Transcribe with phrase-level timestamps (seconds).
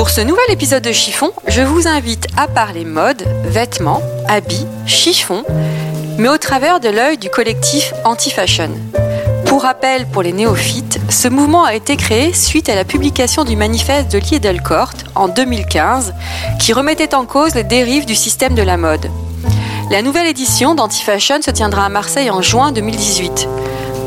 [0.00, 5.44] Pour ce nouvel épisode de Chiffon, je vous invite à parler mode, vêtements, habits, chiffon,
[6.16, 8.70] mais au travers de l'œil du collectif Anti-Fashion.
[9.44, 13.56] Pour rappel, pour les néophytes, ce mouvement a été créé suite à la publication du
[13.56, 16.14] manifeste de Lie Delcourt en 2015,
[16.58, 19.10] qui remettait en cause les dérives du système de la mode.
[19.90, 23.46] La nouvelle édition d'Anti-Fashion se tiendra à Marseille en juin 2018.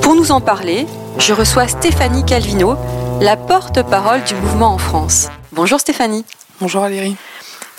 [0.01, 0.87] Pour nous en parler,
[1.19, 2.77] je reçois Stéphanie Calvino,
[3.21, 5.29] la porte-parole du mouvement en France.
[5.53, 6.25] Bonjour Stéphanie.
[6.59, 7.15] Bonjour Valérie.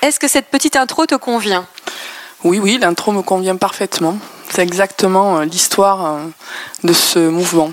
[0.00, 1.66] Est-ce que cette petite intro te convient?
[2.44, 4.16] Oui, oui, l'intro me convient parfaitement.
[4.48, 6.26] C'est exactement euh, l'histoire euh,
[6.84, 7.72] de ce mouvement.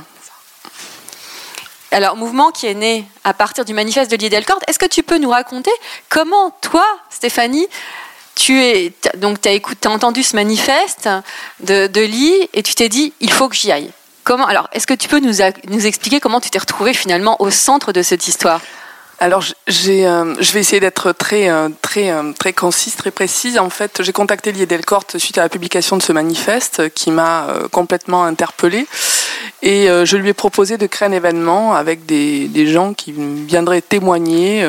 [1.92, 5.20] Alors, mouvement qui est né à partir du manifeste de Lié-Delcord, est-ce que tu peux
[5.20, 5.70] nous raconter
[6.10, 7.68] comment toi, Stéphanie,
[8.34, 11.10] tu es donc as, entendu ce manifeste
[11.60, 13.92] de, de Lee et tu t'es dit il faut que j'y aille?
[14.24, 15.36] Comment alors Est-ce que tu peux nous,
[15.68, 18.62] nous expliquer comment tu t'es retrouvée finalement au centre de cette histoire?
[19.22, 23.60] Alors, j'ai, euh, je vais essayer d'être très, euh, très, euh, très concise, très précise.
[23.60, 27.46] En fait, j'ai contacté Lié Delcourt suite à la publication de ce manifeste qui m'a
[27.70, 28.88] complètement interpellée.
[29.62, 33.84] Et je lui ai proposé de créer un événement avec des, des gens qui viendraient
[33.84, 34.68] témoigner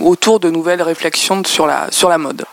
[0.00, 2.44] autour de nouvelles réflexions sur la, sur la mode.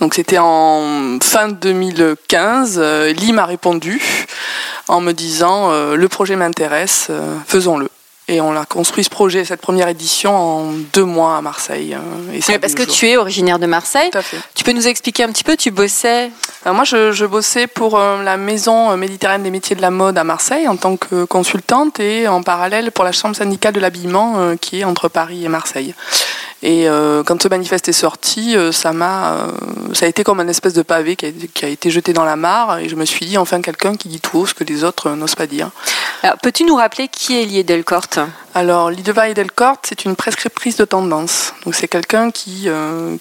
[0.00, 2.78] Donc c'était en fin 2015.
[3.16, 4.26] Lee m'a répondu
[4.86, 7.10] en me disant le projet m'intéresse,
[7.46, 7.88] faisons-le.
[8.30, 11.94] Et on a construit ce projet, cette première édition, en deux mois à Marseille.
[11.94, 14.10] Euh, et parce que tu es originaire de Marseille.
[14.10, 14.36] Tout à fait.
[14.54, 16.30] Tu peux nous expliquer un petit peu, tu bossais
[16.64, 20.16] Alors Moi, je, je, bossais pour euh, la Maison méditerranéenne des métiers de la mode
[20.16, 24.34] à Marseille en tant que consultante et en parallèle pour la Chambre syndicale de l'habillement
[24.38, 25.94] euh, qui est entre Paris et Marseille.
[26.62, 29.46] Et euh, quand ce manifeste est sorti, euh, ça m'a, euh,
[29.94, 32.24] ça a été comme un espèce de pavé qui a, qui a, été jeté dans
[32.24, 32.78] la mare.
[32.78, 35.10] Et je me suis dit enfin quelqu'un qui dit tout haut ce que les autres
[35.10, 35.70] n'osent pas dire.
[36.22, 40.84] Alors, peux-tu nous rappeler qui est Lié Delcourt Alors, Liedeva Delcourt, c'est une prescriptrice de
[40.84, 41.54] tendance.
[41.64, 42.68] Donc, c'est quelqu'un qui,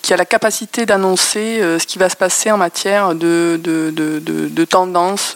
[0.02, 4.20] qui a la capacité d'annoncer ce qui va se passer en matière de, de, de,
[4.20, 5.36] de, de tendance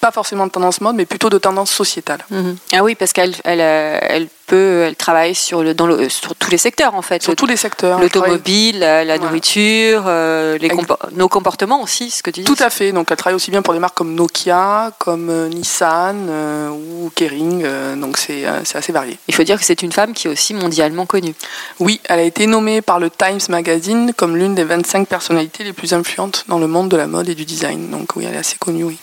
[0.00, 2.24] pas forcément de tendance mode, mais plutôt de tendance sociétale.
[2.30, 2.56] Mhm.
[2.72, 6.50] Ah oui, parce qu'elle elle, elle peut, elle travaille sur, le, dans le, sur tous
[6.50, 7.22] les secteurs en fait.
[7.22, 8.00] Sur tous les secteurs.
[8.00, 10.70] L'automobile, la, nourriture, euh, les
[11.12, 12.46] nos comportements aussi, ce que tu dis.
[12.46, 12.92] Tout à fait.
[12.92, 17.10] Donc elle travaille aussi bien pour des marques comme Nokia, comme euh, Nissan euh, ou
[17.14, 17.66] Kering.
[17.96, 19.18] donc c'est assez varié.
[19.28, 21.34] Il faut dire que c'est une femme qui est aussi mondialement connue.
[21.80, 25.72] Oui, elle a été nommée par le Times Magazine comme l'une des 25 personnalités les
[25.72, 27.90] plus influentes dans le monde de la mode et du design.
[27.90, 28.98] Donc oui, elle est assez connue, oui.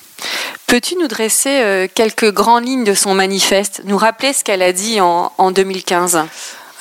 [0.74, 4.74] Peux-tu nous dresser euh, quelques grandes lignes de son manifeste, nous rappeler ce qu'elle a
[4.74, 6.26] dit en, 2015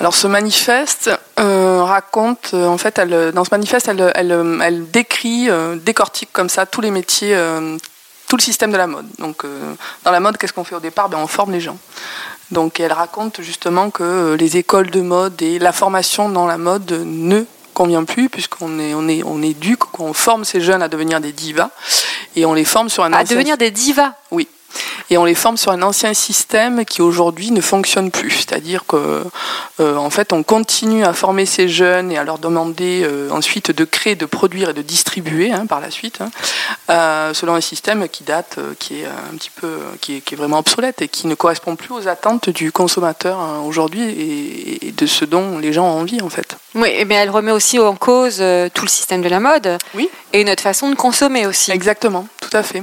[0.01, 5.51] alors ce manifeste euh, raconte, euh, en fait, elle, dans ce manifeste, elle, décrit,
[5.85, 7.37] décortique comme ça tous les métiers,
[8.29, 9.05] tout le système de la mode.
[9.19, 9.45] Donc
[10.05, 11.11] dans la mode, qu'est-ce qu'on fait au départ?
[11.11, 11.77] Ben, On forme les gens.
[12.51, 16.91] Donc elle raconte justement que les écoles de mode et la formation dans la mode
[17.05, 21.21] ne convient plus puisqu'on est, on est, on éduque, on forme ces jeunes à devenir
[21.21, 21.71] des divas
[22.37, 24.15] et on les forme sur un à devenir des divas.
[24.31, 24.49] Oui
[25.11, 28.31] et on les forme sur un ancien système qui aujourd'hui ne fonctionne plus.
[28.31, 29.25] C'est-à-dire que
[29.81, 33.71] euh, en fait, on continue à former ces jeunes et à leur demander euh, ensuite
[33.71, 36.31] de créer, de produire et de distribuer hein, par la suite, hein,
[36.91, 40.37] euh, selon un système qui date, qui est un petit peu, qui est, qui est,
[40.37, 44.93] vraiment obsolète et qui ne correspond plus aux attentes du consommateur hein, aujourd'hui et, et,
[44.93, 46.57] de ce dont les gens ont envie en fait.
[46.75, 48.43] Oui, mais elle remet aussi en cause
[48.75, 49.79] tout le système de la mode.
[49.95, 50.09] Oui.
[50.33, 51.71] Et notre façon de consommer aussi.
[51.71, 52.83] Exactement, tout à fait.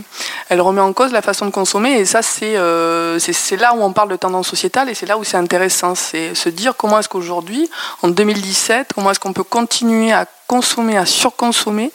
[0.50, 3.94] Elle remet en cause la façon de consommer et ça euh, c'est là où on
[3.94, 5.96] parle de tendance sociétale et c'est là où c'est intéressant.
[5.96, 7.70] C'est se dire comment est-ce qu'aujourd'hui,
[8.02, 11.92] en 2017, comment est-ce qu'on peut continuer à consommer, à surconsommer,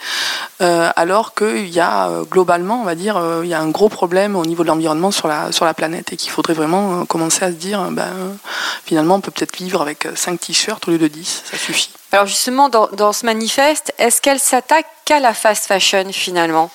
[0.61, 3.89] euh, alors qu'il y a euh, globalement, on va dire, il y a un gros
[3.89, 7.57] problème au niveau de l'environnement sur la, planète et qu'il faudrait vraiment commencer à se
[7.57, 8.13] dire, ben,
[8.85, 11.91] finalement, on peut peut-être vivre avec 5 t-shirts au lieu de 10, ça suffit.
[12.13, 16.71] Alors justement, dans ce manifeste, est-ce qu'elle s'attaque qu'à la fast fashion finalement?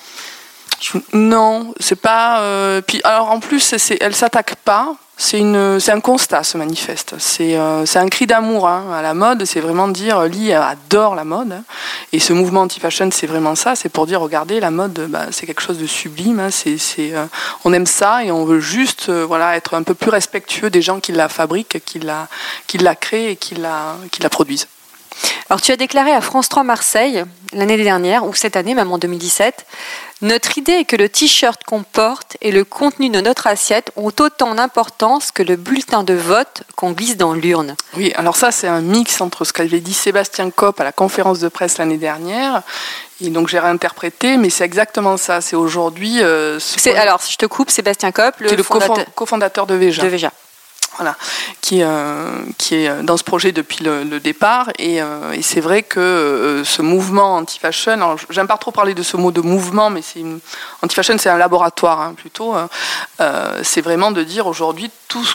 [1.13, 2.41] Non, c'est pas.
[2.41, 4.95] Euh, puis alors en plus, c'est, elle s'attaque pas.
[5.21, 7.15] C'est une, c'est un constat ce manifeste.
[7.17, 9.43] C'est, euh, c'est un cri d'amour hein, à la mode.
[9.43, 11.61] C'est vraiment dire, Lee adore la mode.
[12.13, 13.75] Et ce mouvement anti-fashion, c'est vraiment ça.
[13.75, 16.39] C'est pour dire, regardez, la mode, bah, c'est quelque chose de sublime.
[16.39, 16.51] Hein.
[16.51, 17.25] c'est, c'est, euh,
[17.65, 21.01] on aime ça et on veut juste, voilà, être un peu plus respectueux des gens
[21.01, 22.29] qui la fabriquent, qui la,
[22.67, 24.67] qui la créent et qui la, qui la produisent.
[25.49, 27.23] Alors tu as déclaré à France 3 Marseille
[27.53, 29.65] l'année dernière, ou cette année même en 2017,
[30.21, 34.11] notre idée est que le t-shirt qu'on porte et le contenu de notre assiette ont
[34.19, 37.75] autant d'importance que le bulletin de vote qu'on glisse dans l'urne.
[37.95, 41.39] Oui, alors ça c'est un mix entre ce qu'avait dit Sébastien Kopp à la conférence
[41.39, 42.61] de presse l'année dernière
[43.21, 45.41] et donc j'ai réinterprété, mais c'est exactement ça.
[45.41, 46.19] C'est aujourd'hui.
[46.21, 46.59] Euh,
[46.95, 48.63] alors, si je te coupe, Sébastien Kopp, le, le
[49.13, 50.03] cofondateur de Veja.
[50.03, 50.31] De Veja
[50.95, 51.15] voilà,
[51.61, 52.41] qui, euh,
[52.71, 54.69] est dans ce projet depuis le, départ.
[54.77, 59.03] Et, euh, et c'est vrai que euh, ce mouvement anti-fashion, j'aime pas trop parler de
[59.03, 60.23] ce mot de mouvement, mais c'est
[60.81, 62.55] anti-fashion, c'est un laboratoire hein, plutôt.
[63.63, 65.25] c'est vraiment de dire aujourd'hui tout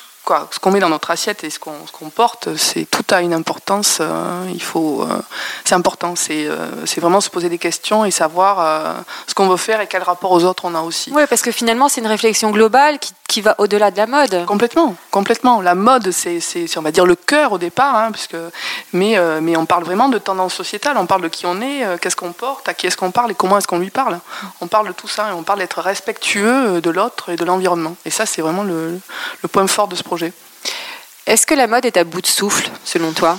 [0.51, 3.99] ce qu'on met dans notre assiette et ce qu'on porte, c'est tout a une importance.
[4.01, 5.21] Euh, il faut, euh,
[5.65, 6.15] c'est important.
[6.31, 10.03] Euh, c'est vraiment se poser des questions et savoir ce qu'on veut faire et quel
[10.03, 11.11] rapport aux autres on a aussi.
[11.13, 14.47] Oui, parce que finalement, c'est une réflexion globale qui, qui va au-delà de la mode.
[14.47, 15.61] Complètement, complètement.
[15.61, 16.39] La mode, c'est,
[16.77, 18.37] on va dire, le cœur au départ, hein, puisque,
[18.93, 20.97] mais, mais on parle vraiment de tendance sociétale.
[20.99, 23.35] On parle de qui on est, qu'est-ce qu'on porte, à qui est-ce qu'on parle et
[23.35, 24.21] comment est-ce qu'on lui parle.
[24.61, 27.97] On parle de tout ça et on parle d'être respectueux de l'autre et de l'environnement.
[28.05, 29.01] Et ça, c'est vraiment le,
[29.43, 30.33] le point fort de ce projet.
[31.27, 33.37] Est-ce que la mode est à bout de souffle, selon toi?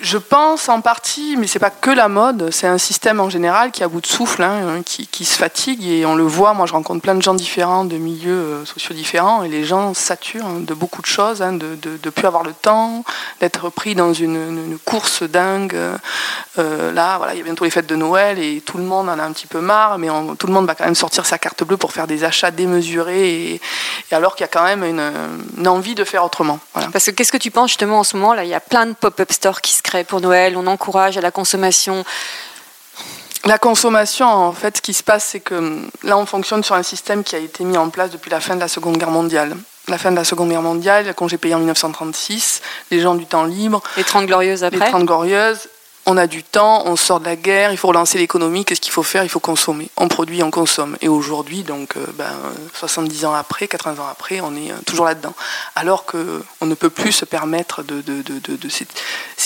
[0.00, 3.72] Je pense en partie, mais c'est pas que la mode, c'est un système en général
[3.72, 6.54] qui a bout de souffle, hein, qui, se fatigue et on le voit.
[6.54, 9.94] Moi, je rencontre plein de gens différents, de milieux euh, sociaux différents, et les gens
[9.94, 13.04] saturent hein, de beaucoup de choses, hein, de ne plus avoir le temps,
[13.40, 15.74] d'être pris dans une, course dingue.
[15.74, 19.08] Euh, là, voilà, il y a bientôt les fêtes de Noël et tout le monde
[19.08, 20.08] en a un petit peu marre, mais
[20.38, 23.54] tout le monde va quand même sortir sa carte bleue pour faire des achats démesurés,
[23.54, 23.60] et,
[24.12, 26.60] alors qu'il y a quand même une, envie de faire autrement.
[26.92, 28.86] Parce que qu'est-ce que tu penses justement en ce moment là Il y a plein
[28.86, 32.04] de pop-up stores qui se pour Noël, on encourage à la consommation.
[33.44, 36.82] La consommation, en fait, ce qui se passe, c'est que là, on fonctionne sur un
[36.82, 39.56] système qui a été mis en place depuis la fin de la Seconde Guerre mondiale.
[39.86, 43.24] La fin de la Seconde Guerre mondiale, quand j'ai payé en 1936, les gens du
[43.24, 43.82] temps libre.
[43.96, 44.84] Les 30 glorieuses après.
[44.84, 45.68] Les 30 glorieuses
[46.08, 48.92] on a du temps, on sort de la guerre, il faut relancer l'économie, qu'est-ce qu'il
[48.92, 49.24] faut faire?
[49.24, 49.90] Il faut consommer.
[49.98, 50.96] On produit, on consomme.
[51.02, 51.96] Et aujourd'hui, donc,
[52.72, 55.34] 70 euh, ben, ans après, 80 ans après, on est euh, toujours là-dedans.
[55.76, 58.02] Alors qu'on ne peut plus se permettre de...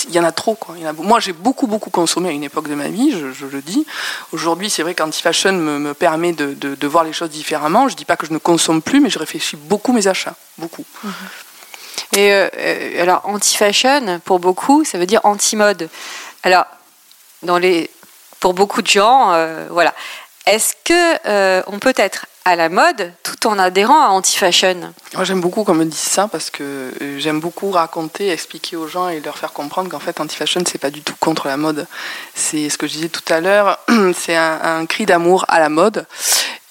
[0.07, 0.57] il y en a trop.
[0.99, 3.85] Moi, j'ai beaucoup, beaucoup consommé à une époque de ma vie, je, le dis.
[4.31, 7.89] Aujourd'hui, c'est vrai qu'Anti-Fashion me, me, permet de, voir les choses différemment.
[7.89, 10.35] Je ne dis pas que je ne consomme plus, mais je réfléchis beaucoup mes achats.
[10.57, 10.85] Beaucoup.
[11.03, 11.11] Mhm.
[12.15, 15.89] Et euh, alors, anti-fashion, pour beaucoup, ça veut dire anti-mode.
[16.43, 16.65] Alors,
[18.41, 19.93] pour beaucoup de gens, euh, voilà.
[20.45, 24.93] Est-ce que euh, on peut être à la mode tout en adhérant à anti-fashion?
[25.13, 28.89] Moi, j'aime beaucoup qu'on me dise ça parce que euh, j'aime beaucoup raconter, expliquer aux
[28.89, 31.87] gens et leur faire comprendre qu'en fait, anti-fashion, c'est pas du tout contre la mode.
[32.35, 33.79] C'est ce que je disais tout à l'heure,
[34.13, 36.05] c'est un, cri d'amour à la mode.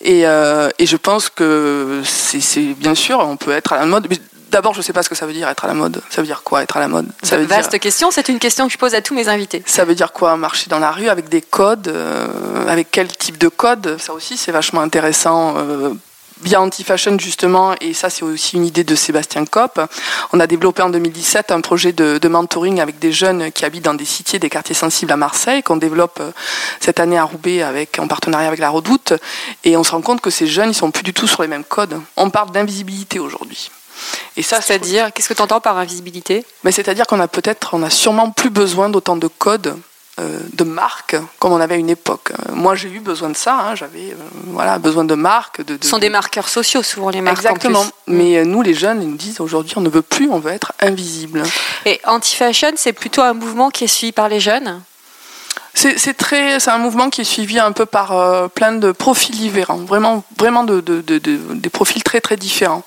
[0.03, 4.13] Et, et je pense que c'est bien sûr, on peut être à la mode.
[4.53, 6.03] D'abord, je ne sais pas ce que ça veut dire être à la mode.
[6.11, 7.07] Ça veut dire quoi être à la mode?
[7.23, 9.63] Ça veut Vaste question, c'est une question que je pose à tous mes invités.
[9.65, 13.39] Ça veut dire quoi marcher dans la rue avec des codes euh, Avec quel type
[13.39, 13.97] de code?
[13.99, 15.55] Ça aussi, c'est vachement intéressant.
[15.57, 15.95] Euh,
[16.43, 19.81] bien anti-fashion justement, et ça c'est aussi une idée de Sébastien Kopp.
[20.33, 23.95] On a développé en 2017 un projet de, mentoring avec des jeunes qui habitent dans
[23.95, 26.31] des cités, des quartiers sensibles à Marseille, qu'on développe euh,
[26.81, 29.15] cette année à Roubaix avec, en partenariat avec la Redoute.
[29.65, 31.49] Et on se rend compte que ces jeunes, ils sont plus du tout sur les
[31.49, 32.01] mêmes codes.
[32.17, 33.71] On parle d'invisibilité aujourd'hui.
[34.37, 36.45] Et ça, c'est-à-dire, qu'est-ce que tu entends par invisibilité?
[36.65, 39.77] Mais c'est-à-dire qu'on a peut-être, on a sûrement plus besoin d'autant de codes
[40.21, 42.33] euh, de marques comme on avait à une époque.
[42.33, 43.59] Euh, moi, j'ai eu besoin de ça.
[43.59, 44.17] Hein, j'avais euh,
[44.49, 45.65] voilà besoin de marques.
[45.65, 47.39] De, Ce sont des marqueurs sociaux souvent les marques.
[47.39, 47.85] Exactement.
[48.07, 50.75] Mais nous, les jeunes, ils nous disent aujourd'hui, on ne veut plus, on veut être
[50.81, 51.43] invisible.
[51.87, 54.83] Et anti-fashion, c'est plutôt un mouvement qui est suivi par les jeunes?
[55.75, 59.35] C'est très, c'est un mouvement qui est suivi un peu par euh, plein de profils
[59.35, 62.85] différents, vraiment, vraiment de, des profils très très différents.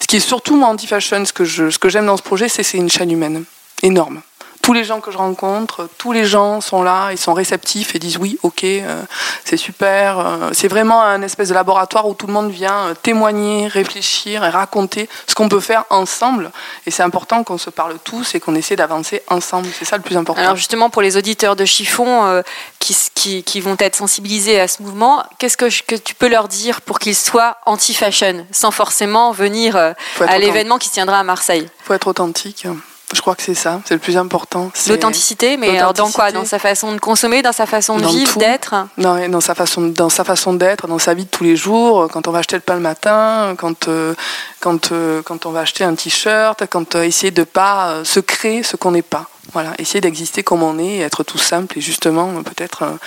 [0.00, 2.48] Ce qui est surtout moi anti-fashion, ce que je, ce que j'aime dans ce projet,
[2.48, 3.44] c'est c'est une chaîne humaine.
[3.82, 4.22] Énorme
[4.68, 7.98] tous les gens que je rencontre, tous les gens sont là, ils sont réceptifs et
[7.98, 9.02] disent oui, ok, euh,
[9.42, 10.18] c'est super.
[10.18, 14.44] Euh, c'est vraiment un espèce de laboratoire où tout le monde vient euh, témoigner, réfléchir
[14.44, 16.50] et raconter ce qu'on peut faire ensemble.
[16.84, 19.68] Et c'est important qu'on se parle tous et qu'on essaie d'avancer ensemble.
[19.72, 20.42] C'est ça le plus important.
[20.42, 22.42] Alors justement, pour les auditeurs de Chiffon
[22.78, 26.46] qui, qui, qui, vont être sensibilisés à ce mouvement, qu'est-ce que, que, tu peux leur
[26.46, 31.66] dire pour qu'ils soient anti-fashion, sans forcément venir à l'événement qui se tiendra à Marseille?
[31.80, 32.66] Il faut être authentique
[33.14, 34.70] Je crois que c'est ça, c'est le plus important.
[34.86, 36.30] L'authenticité, mais alors dans quoi?
[36.30, 38.74] Dans sa façon de consommer, dans sa façon de vivre, d'être?
[38.98, 42.08] Dans, dans, sa façon, dans sa façon d'être, dans sa vie de tous les jours,
[42.12, 44.14] quand on va acheter le pain le matin, quand, euh,
[44.60, 48.62] quand, euh, quand on va acheter un t-shirt, quand euh, essayer de pas se créer
[48.62, 49.26] ce qu'on n'est pas.
[49.54, 52.98] Voilà, essayer d'exister comme on est, être tout simple et justement peut-être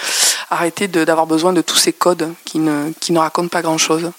[0.50, 4.12] arrêter d'avoir besoin de tous ces codes qui ne, qui ne racontent pas grand-chose.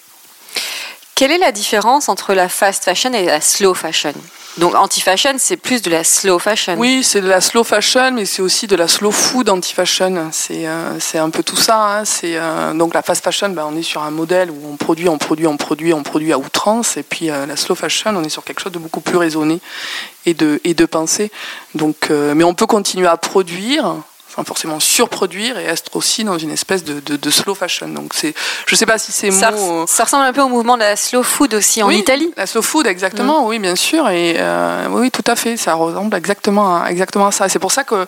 [1.14, 4.14] Quelle est la différence entre la fast fashion et la slow fashion?
[4.59, 6.75] Donc anti-fashion, c'est plus de la slow fashion.
[6.76, 10.28] Oui, c'est de la slow fashion, mais c'est aussi de la slow food anti-fashion.
[10.31, 12.00] C'est euh, un peu tout ça.
[12.00, 12.04] Hein.
[12.04, 15.09] C'est euh, donc la fast fashion, ben, on est sur un modèle où on produit,
[15.09, 16.99] on produit, on produit, on produit à outrance.
[16.99, 19.61] Et puis euh, la slow fashion, on est sur quelque chose de beaucoup plus raisonné
[20.26, 21.31] et de et de pensée.
[21.75, 23.97] Donc, mais on peut continuer à produire
[24.47, 27.89] forcément surproduire et être aussi dans une espèce de, de, slow fashion.
[27.89, 28.35] Donc c'est,
[28.67, 29.87] je sais pas si c'est ça, mots.
[29.87, 32.33] Ça ressemble un peu au mouvement de la slow food aussi en Italie.
[32.37, 33.43] La slow food, exactement.
[33.43, 33.47] Mm.
[33.47, 34.09] Oui, bien sûr.
[34.09, 35.57] Et euh, oui, tout à fait.
[35.57, 37.49] Ça ressemble exactement à, exactement à ça.
[37.49, 38.07] C'est pour ça que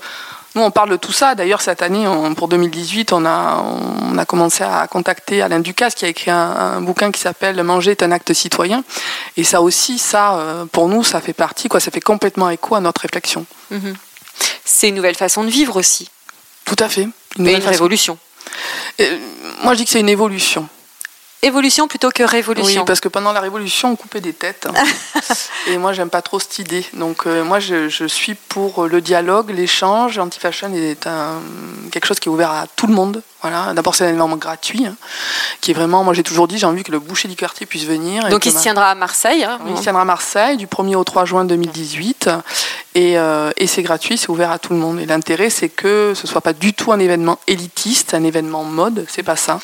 [0.54, 1.35] nous, on parle de tout ça.
[1.35, 3.64] D'ailleurs, cette année, pour 2018, on a,
[4.02, 7.90] on a commencé à contacter Alain Ducasse, qui a écrit un, bouquin qui s'appelle Manger
[7.90, 8.85] est un acte citoyen.
[9.37, 11.81] Et ça aussi, ça, euh, pour nous, ça fait partie, quoi.
[11.81, 13.47] Ça fait complètement écho à notre réflexion.
[13.73, 13.95] Mm-hmm.
[14.64, 16.09] C'est une nouvelle façon de vivre aussi.
[16.64, 17.09] Tout à fait.
[17.38, 18.18] Une, une révolution.
[19.00, 19.18] Euh,
[19.62, 20.68] moi, je dis que c'est une évolution.
[21.42, 22.80] Évolution plutôt que révolution.
[22.80, 24.66] Oui, parce que pendant la révolution, on coupait des têtes.
[25.66, 26.87] et moi, j'aime pas trop cette idée.
[26.94, 30.18] Donc, euh, moi, je, je, suis pour le dialogue, l'échange.
[30.18, 31.42] Anti-fashion est un,
[31.92, 33.23] quelque chose qui est ouvert à tout le monde.
[33.42, 33.75] Voilà.
[33.75, 34.97] D'abord, c'est un événement gratuit, hein,
[35.61, 37.85] qui est vraiment, moi j'ai toujours dit, j'ai envie que le boucher du quartier puisse
[37.85, 38.26] venir.
[38.30, 41.04] Donc il se tiendra à Marseille hein, Il se tiendra à Marseille du 1er au
[41.04, 42.30] 3 juin 2018.
[42.94, 45.00] Et, euh, et c'est gratuit, c'est ouvert à tout le monde.
[45.00, 49.04] Et l'intérêt, c'est que ce soit pas du tout un événement élitiste, un événement mode,
[49.08, 49.58] c'est pas ça.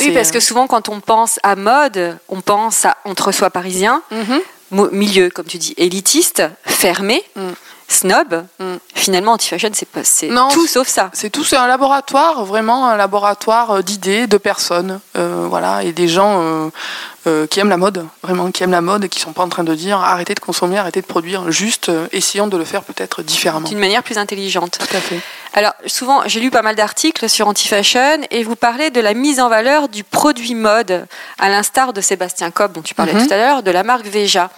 [0.00, 4.90] Oui, parce que souvent, quand on pense à mode, on pense à entre-soi parisien, mhm.
[4.92, 7.22] milieu, comme tu dis, élitiste, fermé.
[7.34, 7.52] Mm
[7.88, 8.76] snob, mm.
[8.94, 11.10] finalement anti-fashion c'est pas c'est tout sauf ça.
[11.12, 15.92] C'est tout c'est un laboratoire vraiment un laboratoire euh, d'idées, de personnes, euh, voilà et
[15.92, 16.70] des gens
[17.26, 19.48] euh, qui aiment la mode, vraiment qui aiment la mode et qui sont pas en
[19.48, 23.22] train de dire arrêtez de consommer, arrêtez de produire, juste essayons de le faire peut-être
[23.22, 23.68] différemment.
[23.68, 24.78] D'une manière plus intelligente.
[24.78, 25.20] Tout à fait.
[25.54, 29.40] Alors souvent j'ai lu pas mal d'articles sur anti-fashion et vous parlez de la mise
[29.40, 31.06] en valeur du produit mode
[31.38, 33.26] à l'instar de Sébastien Cobb dont tu parlais mm-hmm.
[33.26, 34.50] tout à l'heure, de la marque Veja.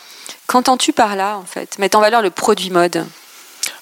[0.49, 1.79] Qu'entends-tu par là, en fait?
[1.79, 3.05] Mettre en valeur le produit mode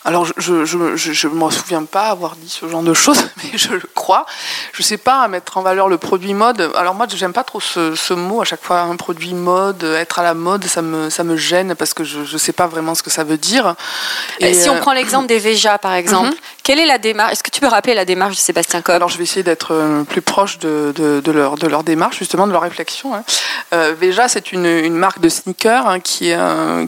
[0.07, 3.91] alors, je ne me souviens pas avoir dit ce genre de choses, mais je le
[3.93, 4.25] crois.
[4.73, 6.71] Je ne sais pas mettre en valeur le produit mode.
[6.77, 8.83] Alors, moi, je n'aime pas trop ce, mot à chaque fois.
[8.83, 12.21] Un produit mode, être à la mode, ça me, ça me gêne parce que je
[12.21, 13.75] ne sais pas vraiment ce que ça veut dire.
[14.39, 16.37] Et si on euh, prend l'exemple des Veja, par exemple, mhm.
[16.63, 18.95] quelle est la démarche Est-ce que tu peux rappeler la démarche de Sébastien Cobb?
[18.95, 22.47] Alors, je vais essayer d'être euh, plus proche de, de, leur, de leur démarche, justement,
[22.47, 23.13] de leur réflexion.
[23.13, 23.25] Hein.
[23.75, 26.33] Euh, Veja, c'est une, une, marque de sneakers hein, qui,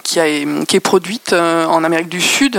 [0.04, 0.26] qui, a,
[0.68, 2.56] qui est produite en Amérique du Sud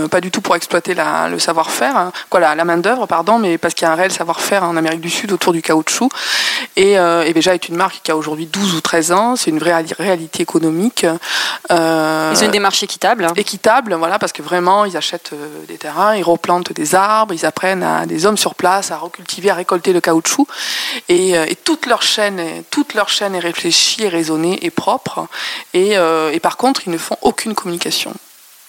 [0.00, 2.12] euh, pas du tout pour exploiter le savoir-faire, hein.
[2.28, 5.00] quoi, la, main d'œuvre, pardon, mais parce qu'il y a un réel savoir-faire en Amérique
[5.00, 6.10] du Sud autour du caoutchouc.
[6.76, 9.36] Et, euh, est une marque qui a aujourd'hui 12 ou 13 ans.
[9.36, 11.06] C'est une vraie réalité économique.
[11.70, 13.26] Euh, ils ont une démarche équitable.
[13.36, 17.44] Équitable, voilà, parce que vraiment, ils achètent euh, des terrains, ils replantent des arbres, ils
[17.44, 20.46] apprennent à des hommes sur place à recultiver, à récolter le caoutchouc.
[21.08, 22.40] Et, toute leur chaîne,
[22.70, 25.26] toute leur chaîne est réfléchie, est raisonnée, et propre.
[25.74, 25.96] et
[26.42, 28.14] par contre, ils ne font aucune communication.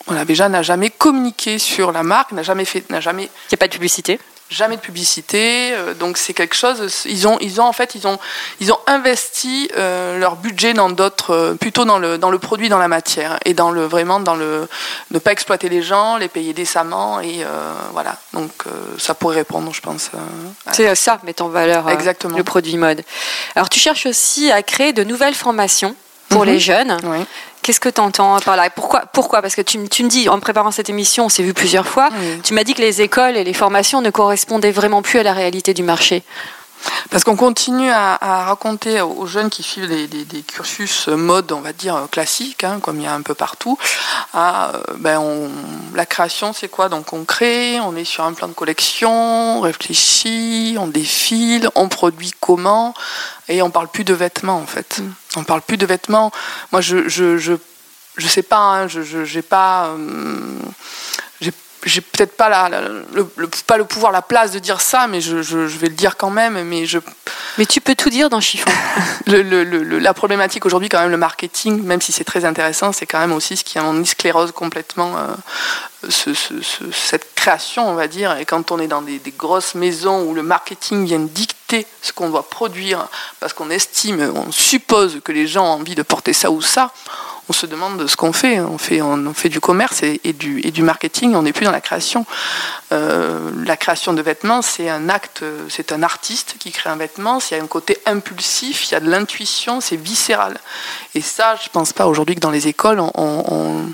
[0.07, 3.23] Voilà, Béja n'a jamais communiqué sur la marque, n'a jamais fait, n'a jamais.
[3.23, 4.19] Il n'y a pas de publicité.
[4.49, 7.05] Jamais de publicité, euh, donc c'est quelque chose.
[7.05, 8.19] Ils ont, ils ont en fait, ils ont,
[8.59, 12.67] ils ont investi euh, leur budget dans d'autres, euh, plutôt dans le, dans le produit,
[12.67, 14.67] dans la matière, et dans le vraiment dans le,
[15.11, 17.45] ne pas exploiter les gens, les payer décemment, et
[17.93, 18.17] voilà.
[18.33, 18.65] Donc
[18.97, 20.11] ça pourrait répondre, je pense.
[20.73, 22.35] c'est ça, mettre en valeur Exactement.
[22.35, 23.03] le produit mode.
[23.55, 25.95] Alors tu cherches aussi à créer de nouvelles formations
[26.31, 26.47] pour mhm.
[26.47, 26.97] les jeunes.
[27.03, 27.25] Oui.
[27.61, 28.69] Qu'est-ce que tu entends par là?
[28.71, 29.41] Pourquoi, pourquoi?
[29.43, 32.09] Parce que tu, tu, me dis, en préparant cette émission, on s'est vu plusieurs fois,
[32.43, 35.33] tu m'as dit que les écoles et les formations ne correspondaient vraiment plus à la
[35.33, 36.23] réalité du marché.
[37.09, 42.07] Parce qu'on continue à, raconter aux jeunes qui suivent des, cursus mode, on va dire,
[42.11, 43.77] classiques, hein, comme il y a un peu partout,
[44.33, 45.21] à, ben
[45.93, 46.89] la création, c'est quoi?
[46.89, 51.87] Donc on crée, on est sur un plan de collection, on réfléchit, on défile, on
[51.87, 52.93] produit comment,
[53.47, 54.99] et on parle plus de vêtements en fait.
[54.99, 55.13] Mm.
[55.35, 56.31] On parle plus de vêtements.
[56.71, 57.53] Moi, je je, je,
[58.17, 59.87] je sais pas, hein, je j'ai pas.
[59.87, 60.59] Euh,
[61.85, 62.69] j'ai peut-être pas, la,
[63.13, 63.25] le,
[63.65, 66.29] pas le pouvoir, la place de dire ça, mais je, je, vais le dire quand
[66.29, 66.61] même.
[66.63, 66.99] Mais, je...
[67.57, 68.71] mais tu peux tout dire dans Chiffon.
[69.27, 73.19] le, la problématique aujourd'hui, quand même, le marketing, même si c'est très intéressant, c'est quand
[73.19, 76.53] même aussi ce qui a en sclérose complètement euh, ce, ce,
[76.91, 78.37] cette création, on va dire.
[78.37, 81.19] Et quand on est dans des, des grosses maisons où le marketing vient
[82.01, 83.07] ce qu'on doit produire,
[83.39, 86.93] parce qu'on estime, on suppose que les gens ont envie de porter ça ou ça,
[87.51, 88.61] on se demande ce qu'on fait.
[88.61, 91.71] On fait, on fait du commerce et, du, et du marketing, on n'est plus dans
[91.71, 92.25] la création.
[92.93, 97.39] Euh, la création de vêtements, c'est un acte, c'est un artiste qui crée un vêtement,
[97.39, 100.57] il y a un côté impulsif, il y a de l'intuition, c'est viscéral.
[101.13, 103.93] Et ça, je ne pense pas aujourd'hui que dans les écoles, on,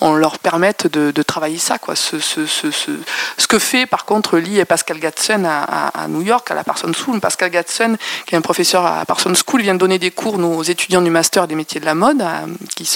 [0.00, 1.78] on, leur permette de, travailler ça.
[1.78, 1.94] Quoi.
[1.96, 6.22] Ce, ce, ce, ce, que fait par contre Lee et Pascal Gatson à, à, New
[6.22, 7.20] York, à la Parsons School.
[7.20, 7.96] Pascal Gatson,
[8.26, 11.10] qui est un professeur à Parsons School, vient de donner des cours aux étudiants du
[11.10, 12.24] master des métiers de la mode,
[12.74, 12.95] qui, sont,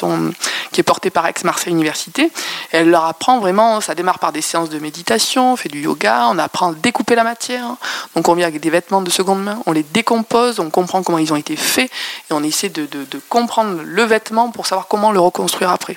[0.73, 2.31] qui est porté par Aix-Marseille Université.
[2.73, 6.27] Elle leur apprend vraiment, ça démarre par des séances de méditation, on fait du yoga,
[6.31, 7.77] on apprend à découper la matière.
[8.15, 11.19] Donc on vient avec des vêtements de seconde main, on les décompose, on comprend comment
[11.19, 11.91] ils ont été faits
[12.31, 12.89] et on essaie de
[13.29, 15.97] comprendre le vêtement pour savoir comment le reconstruire après.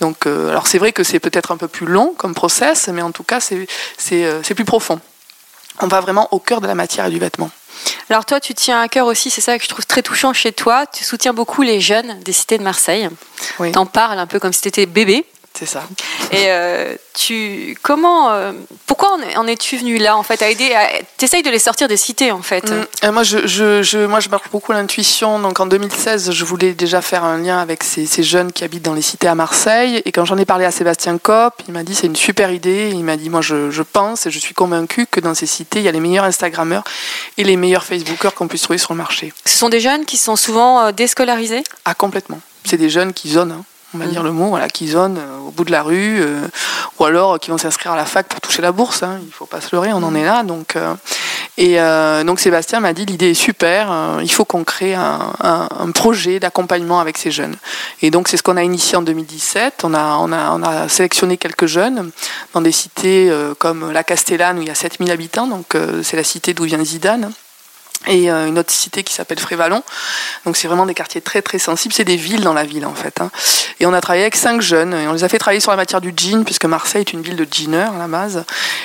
[0.00, 3.02] Donc, euh, alors c'est vrai que c'est peut-être un peu plus long comme process, mais
[3.02, 3.66] en tout cas c'est
[4.12, 5.00] euh, plus profond.
[5.80, 7.50] On va vraiment au cœur de la matière et du vêtement.
[8.12, 10.52] Alors toi, tu tiens à cœur aussi, c'est ça que je trouve très touchant chez
[10.52, 13.08] toi, tu soutiens beaucoup les jeunes des cités de Marseille.
[13.58, 13.72] Oui.
[13.72, 15.24] T'en parles un peu comme si tu étais bébé.
[15.54, 15.82] C'est ça.
[16.30, 18.52] Et euh, tu, comment, euh,
[18.86, 20.74] pourquoi en es-tu venu là en fait à aider,
[21.18, 22.70] t'essayes de les sortir des cités en fait?
[22.70, 23.10] Mm.
[23.10, 25.38] moi, je, je, moi, je marche beaucoup l'intuition.
[25.38, 28.84] Donc en 2016, je voulais déjà faire un lien avec ces, ces, jeunes qui habitent
[28.84, 30.00] dans les cités à Marseille.
[30.04, 32.90] Et quand j'en ai parlé à Sébastien Kopp, il m'a dit c'est une super idée.
[32.92, 35.80] Il m'a dit moi, je, je, pense et je suis convaincu que dans ces cités,
[35.80, 36.84] il y a les meilleurs Instagrammeurs
[37.36, 39.32] et les meilleurs Facebookers qu'on puisse trouver sur le marché.
[39.44, 41.62] Ce sont des jeunes qui sont souvent euh, déscolarisés?
[41.84, 42.40] Ah complètement.
[42.64, 43.52] C'est des jeunes qui zonent.
[43.52, 46.20] Hein on va dire le mot, voilà, qui zonent euh, au bout de la rue,
[46.20, 46.46] euh,
[46.98, 49.02] ou alors euh, qui vont s'inscrire à la fac pour toucher la bourse.
[49.02, 50.42] Hein, il ne faut pas se leurrer, on en est là.
[50.42, 50.76] Donc,
[51.58, 51.76] et
[52.24, 57.18] donc Sébastien m'a dit l'idée est super, il faut qu'on crée un, projet d'accompagnement avec
[57.18, 57.56] ces jeunes.
[58.00, 59.82] Et donc c'est ce qu'on a initié en 2017.
[59.84, 62.10] On a, on, a, on a sélectionné quelques jeunes
[62.54, 66.24] dans des cités comme la Castellane où il y a 7000 habitants, donc c'est la
[66.24, 67.30] cité d'où vient Zidane
[68.06, 69.82] et euh, une autre cité qui s'appelle Frévalon.
[70.44, 72.94] Donc c'est vraiment des quartiers très très sensibles, c'est des villes dans la ville en
[72.94, 73.20] fait.
[73.20, 73.30] Hein.
[73.80, 75.76] Et on a travaillé avec cinq jeunes, et on les a fait travailler sur la
[75.76, 78.44] matière du jean, puisque Marseille est une ville de jeaners à la base.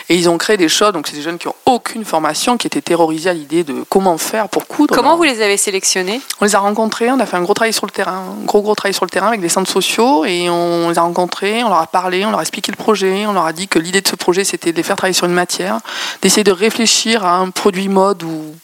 [0.09, 2.67] Et ils ont créé des choses, donc c'est des jeunes qui ont aucune formation, qui
[2.67, 4.95] étaient terrorisés à l'idée de comment faire pour coudre.
[4.95, 6.21] Comment vous les avez sélectionnés?
[6.41, 8.61] On les a rencontrés, on a fait un gros travail sur le terrain, un gros
[8.61, 11.69] gros travail sur le terrain avec des centres sociaux, et on les a rencontrés, on
[11.69, 14.01] leur a parlé, on leur a expliqué le projet, on leur a dit que l'idée
[14.01, 15.79] de ce projet c'était de les faire travailler sur une matière,
[16.21, 18.55] d'essayer de réfléchir à un produit mode ou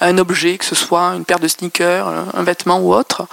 [0.00, 3.26] un objet, que ce soit une paire de sneakers, un vêtement ou autre.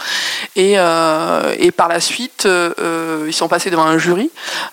[0.56, 4.30] Et, euh, et par la suite, euh, ils sont passés devant un jury,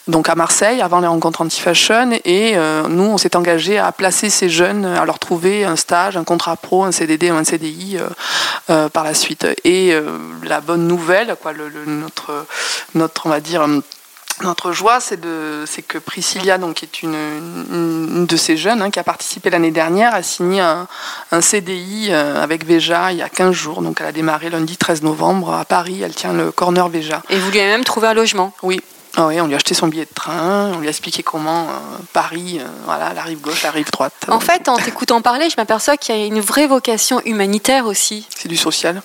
[0.09, 2.11] donc à Marseille, avant les rencontres anti-fashion.
[2.25, 6.17] Et euh, nous, on s'est engagé à placer ces jeunes, à leur trouver un stage,
[6.17, 7.99] un contrat pro, un CDD un CDI
[8.67, 9.47] par la suite.
[9.65, 9.95] Et
[10.45, 11.53] la bonne nouvelle, quoi,
[11.87, 12.47] notre,
[12.95, 13.67] notre, on va dire,
[14.43, 15.17] notre joie, c'est
[15.83, 20.15] que Priscilla, donc, qui est une, de ces jeunes hein, qui a participé l'année dernière,
[20.15, 20.87] a signé un,
[21.41, 23.83] CDI euh, avec Veja il y a 15 jours.
[23.83, 26.03] Donc elle a démarré lundi 13 novembre à Paris.
[26.03, 27.23] Elle tient le corner Veja.
[27.31, 28.81] Et vous lui avez même trouvé un logement Oui.
[29.17, 31.65] Ah oui, on lui a acheté son billet de train, on lui a expliqué comment
[31.65, 31.73] euh,
[32.13, 34.15] Paris, euh, voilà, la rive gauche, la rive droite.
[34.29, 38.29] En fait, en t'écoutant parler, je m'aperçois qu'il y a une vraie vocation humanitaire aussi.
[38.37, 39.03] C'est du social.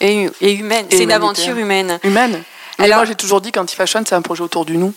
[0.00, 0.86] Et, humaine.
[0.90, 1.98] C'est une aventure humaine.
[2.04, 2.44] Humaine
[2.84, 4.92] alors, moi, j'ai toujours dit qu'Anti-Fashion, c'est un projet autour du nous.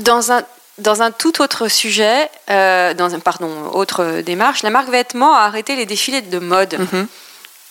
[0.00, 0.42] Dans un,
[0.78, 5.40] dans un tout autre sujet, euh, dans un pardon, autre démarche, la marque Vêtements a
[5.40, 6.76] arrêté les défilés de mode.
[6.78, 7.06] Mhm.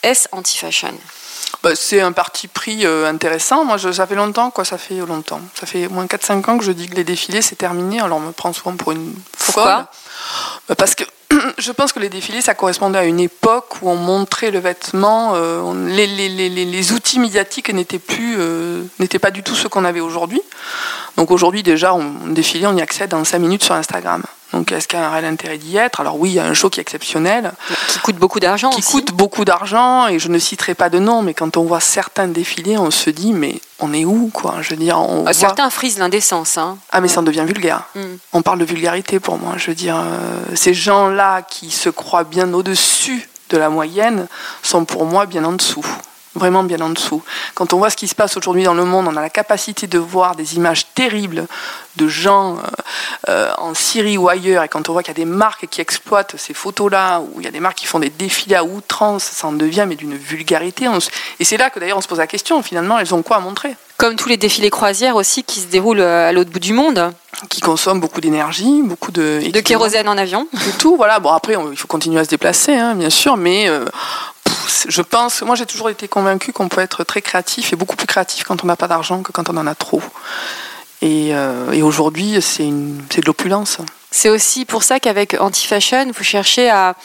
[0.04, 0.94] Est-ce anti-fashion?
[1.64, 3.66] Bah, C'est un parti pris euh, intéressant.
[3.66, 5.42] Moi, je, ça fait longtemps, quoi, ça fait longtemps.
[5.60, 8.00] Ça fait au moins 4-5 ans que je dis que les défilés, c'est terminé.
[8.02, 9.88] Alors, on me prend souvent pour une Pourquoi?
[10.68, 11.04] bah, Parce que
[11.58, 15.34] je pense que les défilés, ça correspondait à une époque où on montrait le vêtement.
[15.36, 20.42] Euh, les, outils médiatiques n'étaient plus, euh, n'étaient pas du tout ceux qu'on avait aujourd'hui.
[21.18, 24.24] Donc aujourd'hui, déjà, on, défilé, on y accède en 5 minutes sur Instagram.
[24.56, 26.00] Donc est-ce qu'il y a un réel intérêt d'y être?
[26.00, 27.52] Alors oui, il y a un show qui est exceptionnel.
[27.90, 31.22] Qui coûte beaucoup d'argent Qui coûte beaucoup d'argent, et je ne citerai pas de nom,
[31.22, 34.56] mais quand on voit certains défilés, on se dit, mais on est où quoi?
[34.62, 36.58] Je veux dire, on ah, Certains frisent l'indécence.
[36.58, 36.78] Hein.
[36.94, 37.84] Ah mais ça en devient vulgaire.
[37.96, 38.02] Mm.
[38.32, 39.56] On parle de vulgarité pour moi.
[39.58, 44.28] Je veux dire, euh, ces gens-là qui se croient bien au-dessus de la moyenne
[44.64, 45.86] sont pour moi bien en dessous
[46.36, 47.24] vraiment bien en dessous.
[47.54, 49.88] Quand on voit ce qui se passe aujourd'hui dans le monde, on a la capacité
[49.88, 51.48] de voir des images terribles
[51.96, 52.62] de gens euh,
[53.30, 55.82] euh, en Syrie ou ailleurs, et quand on voit qu'il y a des marques qui
[55.82, 59.24] exploitent ces photos-là, ou il y a des marques qui font des défilés à outrance,
[59.24, 60.88] ça en devient mais d'une vulgarité.
[61.40, 63.40] Et c'est là que d'ailleurs on se pose la question, finalement, elles ont quoi à
[63.40, 63.76] montrer?
[63.98, 67.14] Comme tous les défilés croisières aussi qui se déroulent euh, à l'autre bout du monde
[67.50, 69.42] qui consomment beaucoup d'énergie, beaucoup de...
[69.52, 70.48] De kérosène en avion.
[70.54, 71.20] De tout, voilà.
[71.20, 73.70] Bon, après, il faut continuer à se déplacer, hein, bien sûr, mais
[74.88, 78.08] je pense, moi j'ai toujours été convaincu qu'on peut être très créatif et beaucoup plus
[78.08, 80.02] créatif quand on n'a pas d'argent que quand on en a trop.
[81.02, 83.78] Et, euh, aujourd'hui, c'est de l'opulence.
[84.12, 86.96] C'est aussi pour ça qu'avec Anti-Fashion, vous cherchez à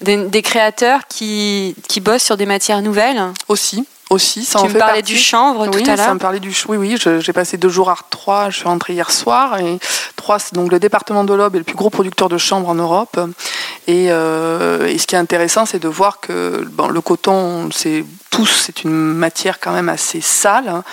[0.00, 4.44] des, créateurs qui, qui, bossent sur des matières nouvelles Aussi, aussi.
[4.44, 5.12] Ça tu en me fait parlais partie.
[5.12, 6.14] du chanvre oui, tout à ça l'heure.
[6.14, 9.10] me parlait du oui oui j'ai passé deux jours à Troyes je suis rentrée hier
[9.10, 9.78] soir et
[10.16, 13.18] Troyes donc le département de l'Aube est le plus gros producteur de chanvre en Europe
[13.90, 18.04] et, euh, et ce qui est intéressant c'est de voir que bon, le coton c'est
[18.30, 20.84] tous c'est une matière quand même assez sale hein.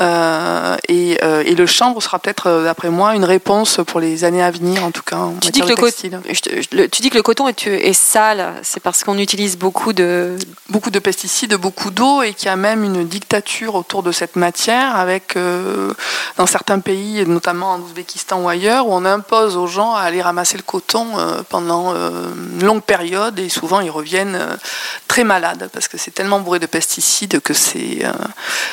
[0.00, 4.24] Euh, et, euh, et le chanvre sera peut-être euh, d'après moi une réponse pour les
[4.24, 6.20] années à venir en tout cas en Tu dis, que le de co- textile.
[6.30, 9.18] je te- je- le- tu dis que le coton est, est sale, c'est parce qu'on
[9.18, 10.36] utilise beaucoup de.
[10.68, 14.36] beaucoup de pesticides, beaucoup d'eau et qu'il y a même une dictature autour de cette
[14.36, 15.92] matière avec euh,
[16.36, 20.22] dans certains pays, notamment en Ouzbékistan ou ailleurs, où on impose aux gens à aller
[20.22, 21.06] ramasser le coton
[21.48, 24.38] pendant une longue période et souvent ils reviennent
[25.08, 26.75] très malades parce que c'est tellement bourré de pesticides
[27.42, 28.12] que c'est euh,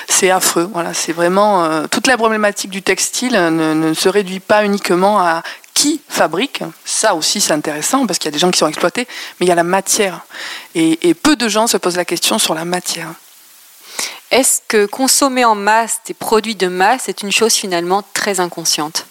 [0.07, 0.69] c'est affreux.
[0.73, 5.19] Voilà, c'est vraiment euh, toute la problématique du textile ne, ne se réduit pas uniquement
[5.19, 8.67] à qui fabrique, ça aussi c'est intéressant parce qu'il y a des gens qui sont
[8.67, 9.07] exploités,
[9.39, 10.21] mais il y a la matière.
[10.75, 13.09] Et, et peu de gens se posent la question sur la matière.
[14.29, 19.05] Est-ce que consommer en masse des produits de masse est une chose finalement très inconsciente?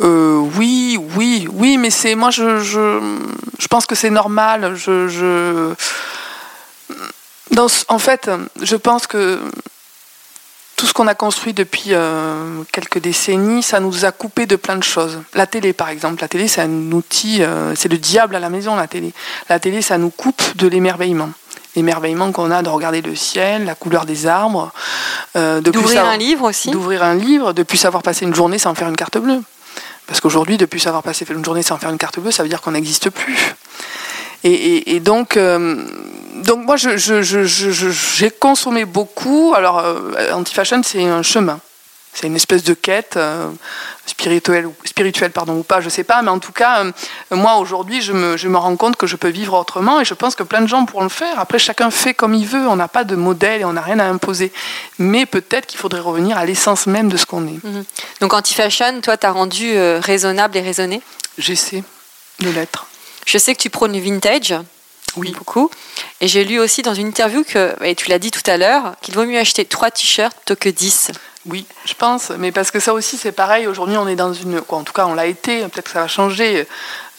[0.00, 3.00] Euh, oui, oui, oui, mais c'est moi je, je,
[3.58, 4.76] je pense que c'est normal.
[4.76, 5.74] Je, je,
[7.50, 8.30] dans, ce- en fait,
[8.62, 9.40] je pense que
[10.76, 14.76] tout ce qu'on a construit depuis euh, quelques décennies, ça nous a coupé de plein
[14.76, 15.18] de choses.
[15.34, 18.48] La télé, par exemple, la télé, c'est un outil, euh, c'est le diable à la
[18.48, 19.12] maison, la télé.
[19.48, 21.30] La télé, ça nous coupe de l'émerveillement.
[21.74, 24.72] L'émerveillement qu'on a de regarder le ciel, la couleur des arbres,
[25.36, 28.58] euh, de D'ouvrir un livre aussi d'ouvrir un livre, de plus savoir passer une journée
[28.58, 29.42] sans faire une carte bleue.
[30.06, 32.48] Parce qu'aujourd'hui, de plus savoir passer une journée sans faire une carte bleue, ça veut
[32.48, 33.54] dire qu'on n'existe plus.
[34.44, 35.84] Et, et- et donc, euh,
[36.48, 39.52] donc moi, je- je- je- je- je- j'ai consommé beaucoup.
[39.56, 41.60] Alors, euh, anti-fashion, c'est un chemin.
[42.14, 43.48] C'est une espèce de quête euh,
[44.06, 46.20] spirituelle, ou- spirituelle pardon, ou pas, je sais pas.
[46.22, 46.90] Mais en tout cas, euh,
[47.30, 50.14] moi, aujourd'hui, je me, je me rends compte que je peux vivre autrement et je
[50.14, 51.38] pense que plein de gens pourront le faire.
[51.38, 52.66] Après, chacun fait comme il veut.
[52.66, 54.50] On n'a pas de modèle et on n'a rien à imposer.
[54.98, 57.60] Mais peut-être qu'il faudrait revenir à l'essence même de ce qu'on est.
[58.20, 61.02] Donc anti-fashion, toi, t'as rendu euh, raisonnable et raisonné?
[61.36, 61.84] J'essaie
[62.40, 62.86] de l'être.
[63.26, 64.54] Je sais que tu prônes le vintage.
[65.16, 65.32] Oui.
[65.36, 65.70] Beaucoup.
[66.20, 68.94] Et j'ai lu aussi dans une interview que, et tu l'as dit tout à l'heure,
[69.02, 71.10] qu'il vaut mieux acheter trois t-shirts plutôt que 10.
[71.46, 73.66] Oui, je pense, mais parce que ça aussi c'est pareil.
[73.66, 75.60] Aujourd'hui, on est dans une, quoi, en tout cas, on l'a été.
[75.68, 76.66] Peut-être que ça va changer.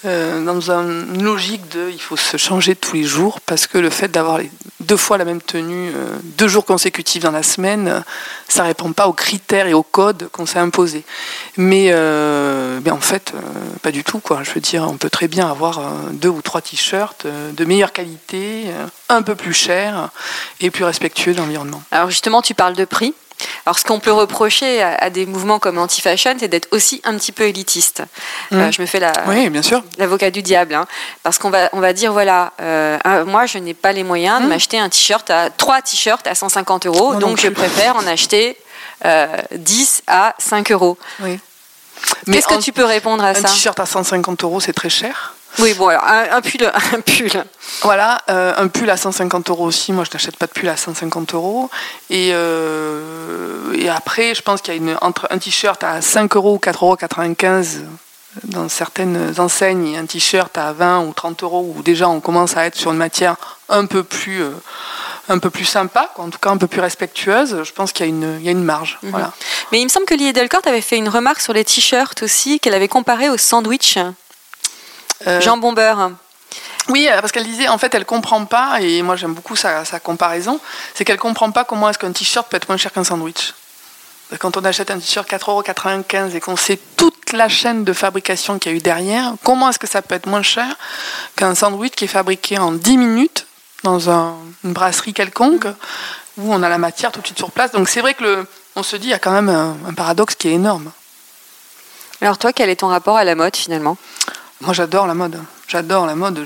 [0.05, 3.77] euh, dans un- une logique de, il faut se changer tous les jours parce que
[3.77, 4.39] le fait d'avoir
[4.79, 8.01] deux fois la même tenue, euh, deux jours consécutifs dans la semaine,
[8.49, 11.03] ça répond pas aux critères et aux codes qu'on s'est imposés.
[11.57, 13.39] Mais, euh, en fait, euh,
[13.81, 14.21] pas du tout.
[14.43, 17.93] Je veux dire, on peut très bien avoir euh, deux ou trois t-shirts de meilleure
[17.93, 18.65] qualité,
[19.07, 20.09] un peu plus chers
[20.59, 21.81] et plus respectueux de l'environnement.
[21.91, 23.13] Alors justement, tu parles de prix.
[23.65, 27.15] Alors ce qu'on peut reprocher à, à des mouvements comme anti-fashion, c'est d'être aussi un
[27.17, 28.03] petit peu élitiste.
[28.53, 28.73] Euh, Mhm.
[28.73, 29.83] je me fais la, Oui, bien sûr.
[29.97, 30.85] l'avocat du diable, hein.
[31.23, 34.39] parce qu'on va, on va dire voilà, euh, un- moi je n'ai pas les moyens
[34.39, 34.49] de Mhm.
[34.49, 38.57] m'acheter un t-shirt à trois t-shirts à 150 euros, non donc je préfère en acheter
[39.05, 40.97] euh, 10 à 5 euros.
[41.21, 41.39] Oui.
[42.31, 43.47] Qu'est-ce que tu peux répondre à Un ça?
[43.47, 45.35] t-shirt à 150 euros, c'est très cher.
[45.57, 47.43] Oui, bon alors un, un pull, un pull.
[47.81, 49.91] Voilà, euh, un pull à 150 euros aussi.
[49.91, 51.69] Moi, je n'achète pas de pull à 150 euros.
[52.09, 56.35] Et, euh, et après, je pense qu'il y a une, entre un t-shirt à 5
[56.35, 57.89] euros ou 4,95 euros
[58.43, 62.55] dans certaines enseignes et un t-shirt à 20 ou 30 euros où déjà on commence
[62.57, 63.35] à être sur une matière
[63.69, 64.51] un peu plus, euh,
[65.29, 67.63] un peu plus sympa, quoi, en tout cas un peu plus respectueuse.
[67.63, 68.99] Je pense qu'il y a une, il y a une marge.
[69.01, 69.11] Mhm.
[69.11, 69.31] Voilà.
[69.71, 72.59] Mais il me semble que Lee Delcourt avait fait une remarque sur les t-shirts aussi,
[72.59, 73.97] qu'elle avait comparé au sandwich
[75.27, 76.11] Euh, jambon beurre.
[76.87, 79.85] Oui, euh, parce qu'elle disait, en fait, elle comprend pas, et moi j'aime beaucoup sa,
[79.85, 80.59] sa comparaison,
[80.95, 83.53] c'est qu'elle comprend pas comment est-ce qu'un t-shirt peut être moins cher qu'un sandwich.
[84.39, 88.71] Quand on achète un t-shirt 4,95€ et qu'on sait toute la chaîne de fabrication qu'il
[88.71, 90.67] y a eu derrière, comment est-ce que ça peut être moins cher
[91.35, 93.47] qu'un sandwich qui est fabriqué en 10 minutes
[93.83, 95.65] dans un- une brasserie quelconque,
[96.37, 97.71] où on a la matière tout de suite sur place.
[97.71, 99.93] Donc c'est vrai que le, on se dit, il y a quand même un, un
[99.93, 100.91] paradoxe qui est énorme.
[102.21, 103.97] Alors toi, quel est ton rapport à la mode finalement?
[104.61, 105.39] Moi, j'adore la mode.
[105.69, 106.45] J'adore la mode.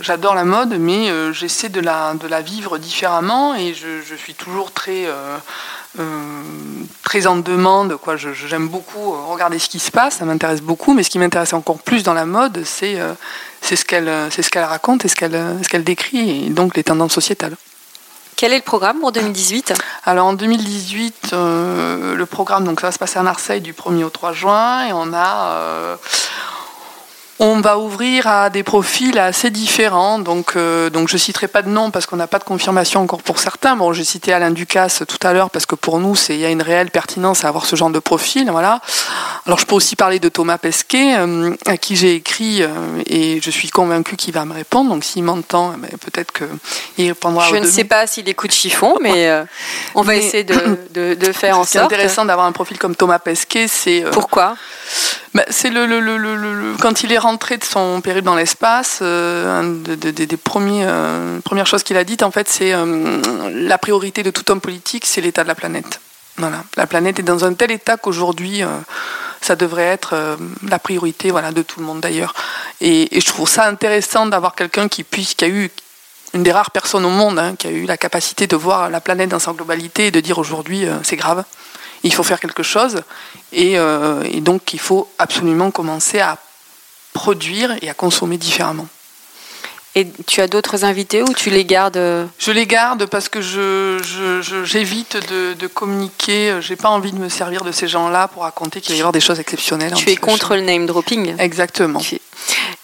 [0.00, 4.14] J'adore la mode, mais euh, j'essaie de la, de la vivre différemment et je, je
[4.14, 5.36] suis toujours très, euh,
[5.98, 6.42] euh,
[7.02, 7.96] très en demande.
[7.96, 8.16] Quoi.
[8.16, 11.52] Je- J'aime beaucoup regarder ce qui se passe, ça m'intéresse beaucoup, mais ce qui m'intéresse
[11.52, 12.98] encore plus dans la mode, c'est
[13.60, 16.74] c'est ce qu'elle c'est ce qu'elle raconte et ce qu'elle ce qu'elle décrit, et donc
[16.76, 17.56] les tendances sociétales.
[18.36, 22.92] Quel est le programme pour 2018 Alors en 2018, euh, le programme, donc ça va
[22.92, 25.96] se passer à Marseille du 1er au 3 juin, et on a, euh,
[27.44, 30.20] on va ouvrir à des profils assez différents.
[30.20, 33.20] Donc, euh, donc je citerai pas de nom parce qu'on n'a pas de confirmation encore
[33.20, 33.74] pour certains.
[33.74, 36.50] Bon, j'ai cité Alain Ducasse tout à l'heure parce que pour nous, il y a
[36.50, 38.48] une réelle pertinence à avoir ce genre de profil.
[38.52, 38.80] Voilà.
[39.44, 42.68] Alors, je peux aussi parler de Thomas Pesquet, euh, à qui j'ai écrit euh,
[43.06, 44.90] et je suis convaincu qu'il va me répondre.
[44.90, 47.48] Donc, s'il m'entend, eh ben, peut-être qu'il répondra.
[47.48, 49.28] Je ne sais pas s'il écoute chiffon, mais
[49.96, 51.70] on va essayer de, de, de faire en sorte.
[51.70, 53.66] C'est intéressant d'avoir un profil comme Thomas Pesquet.
[53.66, 54.54] C'est pourquoi?
[55.34, 61.40] Bah, c'est le, quand il est rentré de son périple dans l'espace, euh, des euh,
[61.40, 65.06] premières choses qu'il a dites, en fait, c'est euh, la priorité de tout homme politique,
[65.06, 66.00] c'est l'état de la planète.
[66.36, 68.62] Voilà, la planète est dans un tel état qu'aujourd'hui,
[69.42, 72.34] ça devrait être la priorité, voilà, de tout le monde d'ailleurs.
[72.80, 75.70] Et, je trouve ça intéressant d'avoir quelqu'un qui puisse, qui a eu
[76.32, 79.02] une des rares personnes au monde hein, qui a eu la capacité de voir la
[79.02, 81.44] planète dans sa globalité et de dire aujourd'hui c'est grave
[82.02, 83.02] il faut faire quelque chose.
[83.54, 86.38] Euh, et, donc, il faut absolument commencer à
[87.12, 88.88] produire et à consommer différemment.
[89.94, 93.42] Et tu as d'autres invités ou tu les gardes euh Je les garde parce que
[93.42, 96.56] j'évite je, de, communiquer.
[96.62, 99.12] J'ai pas envie de me servir de ces gens-là pour raconter qu'il va y avoir
[99.12, 99.92] des choses exceptionnelles.
[99.92, 102.00] Tu es contre le name dropping Exactement.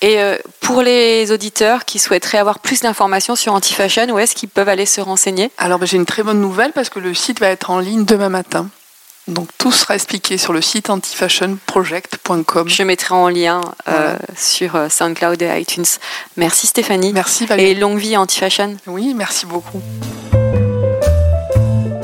[0.01, 4.49] Et euh, pour les auditeurs qui souhaiteraient avoir plus d'informations sur Antifashion, où est-ce qu'ils
[4.49, 5.51] peuvent aller se renseigner?
[5.59, 8.05] Alors ben, j'ai une très bonne nouvelle parce que le site va être en ligne
[8.05, 8.69] demain matin.
[9.29, 12.69] Donc tout sera expliqué sur le site antifashionproject.com.
[12.69, 15.85] Je mettrai en lien euh, sur euh, SoundCloud et iTunes.
[16.37, 17.13] Merci Stéphanie.
[17.13, 17.71] Merci Valérie.
[17.71, 18.77] Et longue vie Antifashion.
[18.87, 19.83] Oui, merci beaucoup.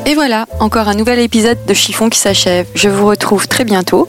[0.06, 2.66] Et voilà, encore un nouvel épisode de Chiffon qui s'achève.
[2.74, 4.06] Je vous retrouve très bientôt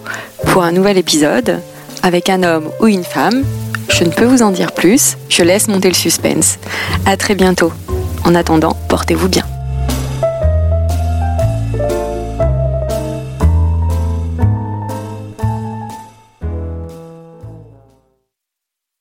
[0.47, 1.62] pour un nouvel épisode
[2.04, 3.45] avec un homme ou une femme.
[3.88, 6.58] Je ne peux vous en dire plus, je laisse monter le suspense.
[7.06, 7.71] À très bientôt.
[8.25, 9.45] En attendant, portez-vous bien.